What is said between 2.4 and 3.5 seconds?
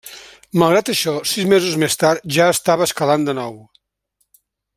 estava escalant de